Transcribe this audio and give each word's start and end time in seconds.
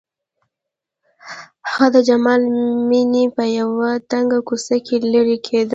هغه 1.69 1.87
د 1.95 1.97
جمال 2.07 2.41
مېنې 2.89 3.25
په 3.35 3.43
يوه 3.59 3.89
تنګه 4.11 4.39
کوڅه 4.47 4.75
کې 4.85 4.95
لېرې 5.11 5.37
کېده. 5.45 5.69